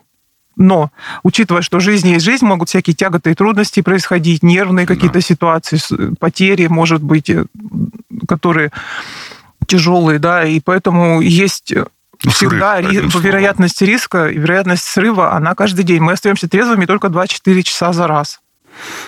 Но, 0.57 0.91
учитывая, 1.23 1.63
что 1.63 1.81
жизнь 1.81 2.09
есть 2.09 2.25
жизнь, 2.25 2.45
могут 2.45 2.69
всякие 2.69 2.95
тяготы 2.95 3.31
и 3.31 3.35
трудности 3.35 3.81
происходить, 3.81 4.43
нервные 4.43 4.87
какие-то 4.87 5.21
ситуации, 5.21 5.79
потери, 6.19 6.67
может 6.67 7.03
быть, 7.03 7.31
э, 7.31 7.47
которые 8.29 8.71
тяжелые, 9.67 10.19
да, 10.19 10.45
и 10.45 10.61
поэтому 10.61 11.21
есть 11.21 11.73
э, 11.73 11.87
ну, 12.25 12.31
всегда 12.31 12.83
срыв, 12.83 13.15
ри- 13.15 13.21
вероятность 13.23 13.81
риска 13.83 14.27
вероятность 14.27 14.85
срыва, 14.85 15.33
она 15.33 15.55
каждый 15.55 15.85
день. 15.85 16.03
Мы 16.03 16.13
остаемся 16.13 16.49
трезвыми 16.49 16.87
только 16.87 17.09
2-4 17.09 17.63
часа 17.63 17.93
за 17.93 18.07
раз. 18.07 18.41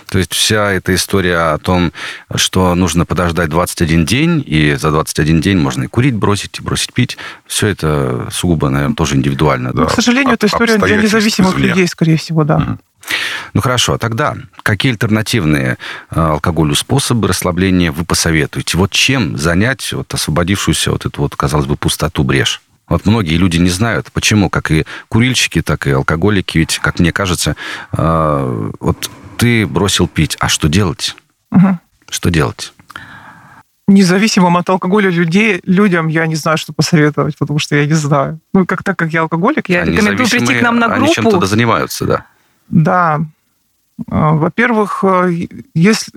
То 0.08 0.18
есть 0.18 0.32
вся 0.34 0.72
эта 0.72 0.94
история 0.94 1.52
о 1.52 1.58
том, 1.58 1.92
что 2.34 2.74
нужно 2.74 3.06
подождать 3.06 3.48
21 3.48 4.04
день, 4.04 4.42
и 4.46 4.74
за 4.74 4.90
21 4.90 5.40
день 5.40 5.58
можно 5.58 5.84
и 5.84 5.86
курить 5.86 6.14
бросить, 6.14 6.58
и 6.58 6.62
бросить 6.62 6.92
пить, 6.92 7.16
все 7.46 7.68
это 7.68 8.28
сугубо, 8.30 8.68
наверное, 8.68 8.94
тоже 8.94 9.16
индивидуально. 9.16 9.72
Да. 9.72 9.86
К 9.86 9.92
сожалению, 9.92 10.34
это 10.34 10.46
история 10.46 10.78
для 10.78 10.96
независимых 10.96 11.58
людей, 11.58 11.86
скорее 11.88 12.16
всего, 12.16 12.44
да. 12.44 12.56
Угу. 12.56 12.78
Ну 13.54 13.60
хорошо, 13.60 13.94
а 13.94 13.98
тогда 13.98 14.36
какие 14.62 14.92
альтернативные 14.92 15.76
э, 16.10 16.20
алкоголю 16.20 16.74
способы 16.74 17.28
расслабления 17.28 17.90
вы 17.92 18.04
посоветуете? 18.04 18.78
Вот 18.78 18.92
чем 18.92 19.36
занять 19.36 19.92
вот 19.92 20.12
освободившуюся 20.14 20.92
вот 20.92 21.04
эту 21.04 21.22
вот, 21.22 21.36
казалось 21.36 21.66
бы, 21.66 21.76
пустоту, 21.76 22.22
брешь? 22.24 22.62
Вот 22.88 23.06
многие 23.06 23.36
люди 23.36 23.56
не 23.58 23.70
знают, 23.70 24.10
почему, 24.12 24.50
как 24.50 24.70
и 24.70 24.84
курильщики, 25.08 25.62
так 25.62 25.86
и 25.86 25.90
алкоголики, 25.92 26.58
ведь, 26.58 26.78
как 26.78 26.98
мне 26.98 27.12
кажется, 27.12 27.56
э, 27.92 28.70
вот 28.80 29.10
ты 29.36 29.66
бросил 29.66 30.08
пить, 30.08 30.36
а 30.40 30.48
что 30.48 30.68
делать? 30.68 31.16
Угу. 31.50 31.78
Что 32.08 32.30
делать? 32.30 32.72
Независимым 33.88 34.56
от 34.56 34.68
алкоголя 34.70 35.10
людей, 35.10 35.60
людям 35.64 36.08
я 36.08 36.26
не 36.26 36.36
знаю, 36.36 36.56
что 36.56 36.72
посоветовать, 36.72 37.36
потому 37.36 37.58
что 37.58 37.76
я 37.76 37.86
не 37.86 37.94
знаю. 37.94 38.38
Ну, 38.54 38.64
как 38.64 38.82
так 38.84 38.96
как 38.96 39.12
я 39.12 39.22
алкоголик, 39.22 39.68
я 39.68 39.82
а 39.82 39.84
рекомендую 39.84 40.28
прийти 40.28 40.54
к 40.54 40.62
нам 40.62 40.78
на 40.78 40.86
группу. 40.88 41.04
Они 41.04 41.14
чем-то 41.14 41.46
занимаются, 41.46 42.04
да? 42.06 42.26
Да. 42.68 43.20
А, 44.10 44.32
во-первых, 44.32 45.04
э, 45.04 45.46
если, 45.74 46.12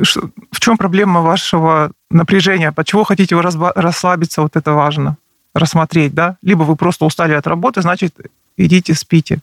в 0.51 0.59
чем 0.59 0.77
проблема 0.77 1.21
вашего 1.21 1.91
напряжения? 2.09 2.71
Почему 2.71 3.03
хотите 3.03 3.35
вы 3.35 3.41
расслабиться? 3.41 4.41
Вот 4.41 4.55
это 4.55 4.73
важно 4.73 5.17
рассмотреть, 5.53 6.13
да? 6.13 6.37
Либо 6.41 6.63
вы 6.63 6.75
просто 6.75 7.05
устали 7.05 7.33
от 7.33 7.47
работы, 7.47 7.81
значит, 7.81 8.15
идите 8.57 8.93
спите. 8.93 9.39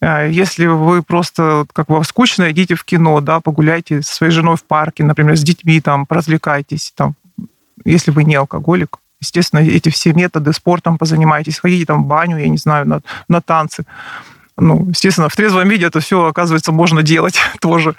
А, 0.00 0.24
если 0.24 0.66
вы 0.66 1.02
просто, 1.02 1.66
как 1.72 1.88
вам 1.88 2.04
скучно, 2.04 2.50
идите 2.50 2.74
в 2.74 2.84
кино, 2.84 3.20
да, 3.20 3.40
погуляйте 3.40 4.02
со 4.02 4.14
своей 4.14 4.32
женой 4.32 4.56
в 4.56 4.64
парке, 4.64 5.04
например, 5.04 5.36
с 5.36 5.42
детьми, 5.42 5.80
там, 5.80 6.06
развлекайтесь, 6.08 6.92
там, 6.96 7.14
если 7.84 8.10
вы 8.10 8.24
не 8.24 8.34
алкоголик. 8.34 8.98
Естественно, 9.20 9.60
эти 9.60 9.90
все 9.90 10.14
методы, 10.14 10.52
спортом 10.52 10.96
позанимайтесь, 10.96 11.58
ходите 11.58 11.84
там 11.84 12.04
в 12.04 12.06
баню, 12.06 12.38
я 12.38 12.48
не 12.48 12.56
знаю, 12.56 12.88
на, 12.88 13.02
на 13.28 13.40
танцы 13.42 13.84
ну, 14.60 14.86
естественно, 14.88 15.28
в 15.28 15.36
трезвом 15.36 15.68
виде 15.68 15.86
это 15.86 16.00
все, 16.00 16.26
оказывается, 16.26 16.72
можно 16.72 17.02
делать 17.02 17.38
тоже. 17.60 17.94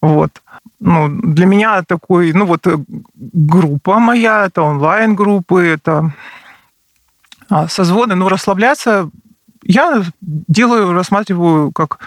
Вот. 0.00 0.42
Ну, 0.80 1.08
для 1.08 1.46
меня 1.46 1.82
такой, 1.82 2.32
ну, 2.32 2.44
вот 2.44 2.66
э, 2.66 2.76
группа 3.14 3.98
моя, 3.98 4.46
это 4.46 4.62
онлайн-группы, 4.62 5.62
это 5.62 6.12
а, 7.48 7.68
созвоны, 7.68 8.14
ну, 8.14 8.28
расслабляться 8.28 9.10
я 9.64 10.02
делаю, 10.20 10.92
рассматриваю 10.92 11.72
как... 11.72 11.98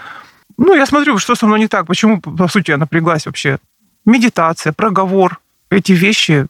Ну, 0.56 0.74
я 0.74 0.86
смотрю, 0.86 1.18
что 1.18 1.34
со 1.34 1.46
мной 1.46 1.60
не 1.60 1.68
так, 1.68 1.86
почему, 1.86 2.20
по 2.20 2.48
сути, 2.48 2.70
я 2.70 2.78
напряглась 2.78 3.26
вообще. 3.26 3.58
Медитация, 4.04 4.72
проговор, 4.72 5.38
эти 5.70 5.92
вещи 5.92 6.46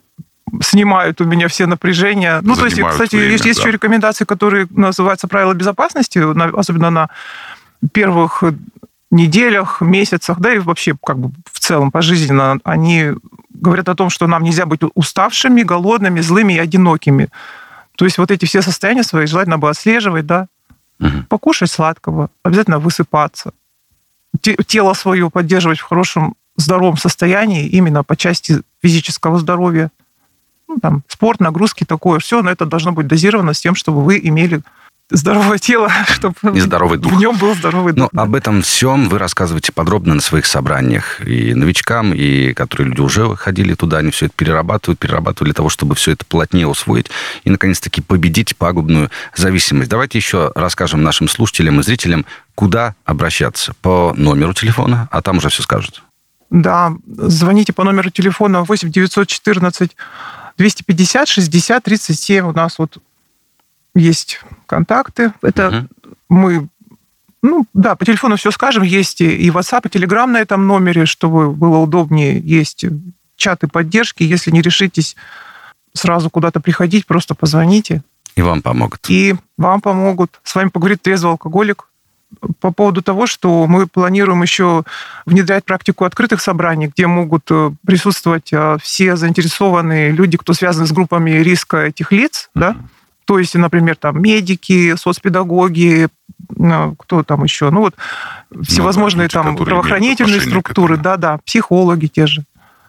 снимают 0.63 1.21
у 1.21 1.25
меня 1.25 1.49
все 1.49 1.67
напряжения. 1.67 2.41
Ну, 2.43 2.57
то 2.57 2.65
есть, 2.65 2.81
кстати, 2.81 3.17
время, 3.17 3.33
есть, 3.33 3.45
есть 3.45 3.59
да. 3.59 3.63
еще 3.65 3.73
рекомендации, 3.73 4.25
которые 4.25 4.67
называются 4.71 5.29
правила 5.29 5.53
безопасности, 5.53 6.19
особенно 6.57 6.91
на 6.91 7.11
первых 7.93 8.43
неделях, 9.11 9.81
месяцах, 9.81 10.39
да 10.41 10.55
и 10.55 10.59
вообще 10.59 10.95
как 11.05 11.19
бы 11.19 11.31
в 11.51 11.61
целом 11.61 11.91
пожизненно, 11.91 12.59
они 12.65 13.13
говорят 13.51 13.89
о 13.89 13.95
том, 13.95 14.11
что 14.11 14.27
нам 14.27 14.43
нельзя 14.43 14.67
быть 14.67 14.81
уставшими, 14.95 15.63
голодными, 15.63 16.21
злыми 16.21 16.55
и 16.55 16.59
одинокими. 16.59 17.29
То 17.97 18.05
есть 18.05 18.19
вот 18.19 18.31
эти 18.31 18.45
все 18.45 18.63
состояния 18.63 19.03
свои 19.03 19.27
желательно 19.27 19.59
бы 19.59 19.69
отслеживать, 19.69 20.27
да, 20.27 20.47
угу. 21.01 21.25
покушать 21.29 21.71
сладкого, 21.71 22.31
обязательно 22.43 22.79
высыпаться, 22.79 23.53
тело 24.41 24.95
свое 24.95 25.31
поддерживать 25.31 25.79
в 25.79 25.85
хорошем 25.85 26.35
здоровом 26.57 26.97
состоянии 26.97 27.67
именно 27.67 28.03
по 28.03 28.17
части 28.17 28.63
физического 28.83 29.39
здоровья 29.39 29.91
ну, 30.67 30.77
там, 30.81 31.03
спорт, 31.09 31.41
нагрузки, 31.41 31.85
такое 31.85 32.19
все, 32.19 32.43
но 32.43 32.51
это 32.51 32.67
должно 32.67 32.93
быть 32.93 33.07
дозировано 33.07 33.55
с 33.55 33.61
тем, 33.61 33.75
чтобы 33.75 34.05
вы 34.05 34.21
имели 34.23 34.61
здоровое 35.11 35.59
тело, 35.59 35.91
чтобы 36.09 36.35
И 36.55 36.61
здоровый 36.61 36.99
дух. 36.99 37.13
в 37.13 37.17
нем 37.17 37.37
был 37.37 37.55
здоровый 37.55 37.93
Ну, 37.95 38.03
дух. 38.05 38.11
да. 38.13 38.23
об 38.23 38.35
этом 38.35 38.63
всем 38.63 39.09
вы 39.09 39.19
рассказываете 39.19 39.73
подробно 39.73 40.15
на 40.15 40.21
своих 40.21 40.47
собраниях. 40.47 41.21
И 41.27 41.55
новичкам, 41.55 42.13
и 42.15 42.53
которые 42.53 42.89
люди 42.89 43.01
уже 43.01 43.35
ходили 43.37 43.75
туда, 43.75 43.99
они 43.99 44.11
все 44.11 44.27
это 44.27 44.35
перерабатывают, 44.37 44.99
перерабатывают 44.99 45.47
для 45.49 45.55
того, 45.55 45.69
чтобы 45.69 45.95
все 45.95 46.13
это 46.13 46.25
плотнее 46.27 46.67
усвоить 46.67 47.11
и, 47.45 47.51
наконец-таки, 47.51 48.01
победить 48.01 48.57
пагубную 48.57 49.11
зависимость. 49.35 49.91
Давайте 49.91 50.19
еще 50.19 50.53
расскажем 50.55 51.03
нашим 51.03 51.29
слушателям 51.29 51.81
и 51.81 51.83
зрителям, 51.83 52.27
куда 52.55 52.95
обращаться. 53.05 53.73
По 53.83 54.13
номеру 54.17 54.53
телефона, 54.53 55.09
а 55.11 55.23
там 55.23 55.39
уже 55.39 55.49
все 55.49 55.63
скажут. 55.63 56.03
Да, 56.51 56.93
звоните 57.07 57.73
по 57.73 57.85
номеру 57.85 58.11
телефона 58.11 58.63
8 58.65 58.91
914 58.91 59.97
250 60.57 61.29
60 61.29 61.85
37. 61.85 62.45
У 62.47 62.53
нас 62.53 62.79
вот 62.79 62.99
есть 63.95 64.41
контакты. 64.69 65.33
Это 65.43 65.71
Мгм. 65.71 65.89
мы, 66.29 66.69
ну 67.43 67.67
да, 67.75 67.97
по 67.97 68.05
телефону 68.05 68.37
все 68.37 68.51
скажем. 68.53 68.85
Есть 68.85 69.21
и 69.21 69.51
WhatsApp, 69.51 69.89
и 69.89 69.99
Telegram 69.99 70.27
на 70.27 70.39
этом 70.39 70.67
номере, 70.67 71.07
чтобы 71.07 71.51
было 71.53 71.79
удобнее. 71.79 72.39
Есть 72.39 72.85
чаты 73.37 73.67
поддержки. 73.67 74.23
Если 74.23 74.51
не 74.53 74.63
решитесь 74.63 75.17
сразу 75.95 76.31
куда-то 76.31 76.61
приходить, 76.61 77.07
просто 77.07 77.35
позвоните, 77.35 78.03
И 78.37 78.43
вам 78.43 78.63
помогут. 78.63 79.01
и 79.09 79.35
вам 79.57 79.81
помогут. 79.81 80.41
С 80.45 80.55
вами 80.55 80.69
поговорит 80.69 81.03
трезвый 81.03 81.33
алкоголик 81.33 81.85
по 82.61 82.71
поводу 82.73 83.01
того, 83.03 83.27
что 83.27 83.67
мы 83.67 83.87
планируем 83.87 84.43
еще 84.43 84.85
внедрять 85.25 85.65
практику 85.65 86.05
открытых 86.05 86.43
собраний, 86.43 86.89
где 86.89 87.07
могут 87.07 87.45
э, 87.51 87.71
присутствовать 87.87 88.53
э, 88.53 88.77
все 88.83 89.17
заинтересованные 89.17 90.11
люди, 90.13 90.37
кто 90.37 90.53
связан 90.53 90.87
с 90.87 90.93
группами 90.93 91.31
риска 91.31 91.79
этих 91.87 92.13
лиц, 92.13 92.51
да, 92.55 92.77
то 93.29 93.39
есть, 93.39 93.55
например, 93.55 93.95
там 93.97 94.23
медики, 94.23 94.97
соцпедагоги, 94.97 96.09
э, 96.59 96.93
кто 96.99 97.23
там 97.23 97.45
еще, 97.45 97.69
ну 97.69 97.81
вот 97.81 97.95
всевозможные 98.63 99.25
люди, 99.25 99.35
там 99.35 99.55
которые 99.55 99.57
имеют 99.57 99.69
правоохранительные 99.69 100.41
структуры, 100.41 100.97
да-да, 100.97 101.37
психологи 101.45 102.07
те 102.07 102.27
же. 102.27 102.45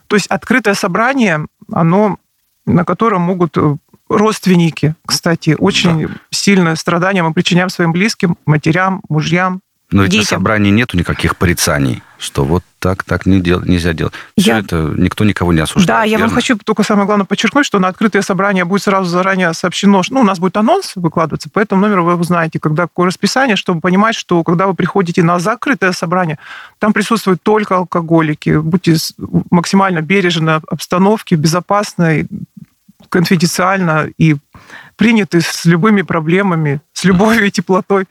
То 0.07 0.15
есть 0.15 0.27
открытое 0.27 0.75
собрание, 0.75 1.45
оно, 1.69 2.19
на 2.65 2.85
котором 2.85 3.23
могут 3.23 3.57
э, 3.57 3.75
родственники, 4.07 4.95
кстати, 5.05 5.57
очень 5.59 6.07
сильное 6.31 6.75
страдание 6.75 7.21
мы 7.21 7.33
причиняем 7.33 7.67
своим 7.67 7.91
близким, 7.91 8.37
матерям, 8.45 9.01
мужьям. 9.09 9.59
Но 9.91 10.03
ведь 10.03 10.11
на 10.13 10.19
детям. 10.19 10.37
собрании 10.37 10.69
нету 10.69 10.97
никаких 10.97 11.35
порицаний, 11.35 12.03
что 12.19 12.45
вот 12.45 12.63
так, 12.77 13.03
так 13.03 13.25
не 13.25 13.41
дел- 13.41 13.63
нельзя 13.65 13.93
делать. 13.93 14.13
Все 14.37 14.51
Я- 14.51 14.59
это 14.59 14.93
никто 14.95 15.25
никого 15.25 15.51
не 15.51 15.61
осуждает. 15.61 15.87
да, 15.87 16.03
я 16.03 16.19
вам 16.19 16.29
хочу 16.29 16.55
только 16.57 16.83
самое 16.83 17.07
главное 17.07 17.25
подчеркнуть, 17.25 17.65
что 17.65 17.79
на 17.79 17.87
открытое 17.87 18.21
собрание 18.21 18.65
будет 18.65 18.83
сразу 18.83 19.09
заранее 19.09 19.51
сообщено, 19.53 20.03
что 20.03 20.13
ну, 20.13 20.21
у 20.21 20.23
нас 20.23 20.37
будет 20.37 20.57
анонс 20.57 20.91
выкладываться, 20.95 21.49
по 21.49 21.59
этому 21.59 21.81
номеру 21.81 22.05
вы 22.05 22.15
узнаете, 22.15 22.59
когда 22.59 22.83
какое 22.83 23.07
расписание, 23.07 23.55
чтобы 23.55 23.81
понимать, 23.81 24.13
что 24.15 24.43
когда 24.43 24.67
вы 24.67 24.75
приходите 24.75 25.23
на 25.23 25.39
закрытое 25.39 25.91
собрание, 25.91 26.37
там 26.77 26.93
присутствуют 26.93 27.41
только 27.41 27.75
алкоголики. 27.75 28.57
Будьте 28.57 28.95
максимально 29.49 30.01
бережны 30.01 30.61
обстановке, 30.69 31.35
безопасной, 31.35 32.27
конфиденциально 33.09 34.09
и 34.17 34.35
приняты 34.97 35.41
с 35.41 35.65
любыми 35.65 36.01
проблемами, 36.03 36.81
с 36.93 37.03
любовью 37.03 37.47
и 37.47 37.51
теплотой. 37.51 38.05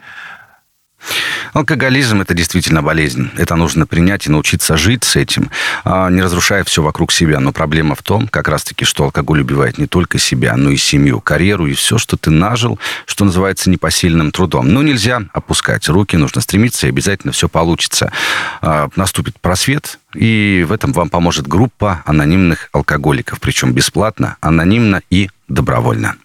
Алкоголизм– 1.53 2.21
это 2.23 2.35
действительно 2.35 2.83
болезнь. 2.83 3.31
Это 3.37 3.57
нужно 3.57 3.87
принять 3.87 4.27
и 4.27 4.31
научиться 4.31 4.77
жить 4.77 5.05
с 5.05 5.17
этим, 5.17 5.51
а, 5.85 6.11
не 6.11 6.21
разрушая 6.21 6.65
все 6.65 6.83
вокруг 6.83 7.13
себя. 7.13 7.41
Но 7.41 7.53
проблема 7.53 7.95
в 7.95 8.03
том, 8.03 8.29
как 8.29 8.49
раз-таки, 8.49 8.85
что 8.85 9.05
алкоголь 9.05 9.41
убивает 9.41 9.79
не 9.79 9.87
только 9.87 10.19
себя, 10.19 10.57
но 10.57 10.71
и 10.71 10.77
семью, 10.77 11.21
карьеру 11.21 11.67
и 11.67 11.75
все, 11.75 11.99
что 11.99 12.17
ты 12.17 12.31
нажил, 12.31 12.79
что 13.07 13.25
называется 13.25 13.71
непосильным 13.71 14.31
трудом. 14.31 14.69
Но 14.69 14.83
нельзя 14.83 15.23
опускать 15.33 15.89
руки, 15.89 16.17
нужно 16.17 16.41
стремиться, 16.41 16.87
и 16.87 16.91
обязательно 16.91 17.33
все 17.33 17.49
получится. 17.49 18.13
А, 18.61 18.89
Наступит 18.97 19.41
просвет, 19.41 19.99
и 20.15 20.65
в 20.69 20.73
этом 20.73 20.93
вам 20.93 21.09
поможет 21.09 21.47
группа 21.47 22.03
анонимных 22.05 22.69
алкоголиков, 22.73 23.41
причем 23.41 23.73
бесплатно, 23.73 24.37
анонимно 24.41 25.03
и 25.11 25.31
добровольно. 25.49 26.17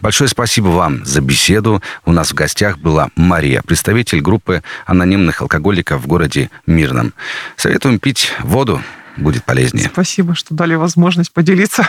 Большое 0.00 0.28
спасибо 0.28 0.68
вам 0.68 1.04
за 1.04 1.20
беседу. 1.20 1.82
У 2.04 2.12
нас 2.12 2.30
в 2.30 2.34
гостях 2.34 2.78
была 2.78 3.08
Мария, 3.16 3.62
представитель 3.62 4.20
группы 4.20 4.62
анонимных 4.86 5.42
алкоголиков 5.42 6.02
в 6.02 6.06
городе 6.06 6.50
Мирном. 6.66 7.12
Советуем 7.56 7.98
пить 7.98 8.32
воду, 8.40 8.82
будет 9.16 9.44
полезнее. 9.44 9.90
Спасибо, 9.92 10.34
что 10.34 10.54
дали 10.54 10.74
возможность 10.74 11.32
поделиться. 11.32 11.88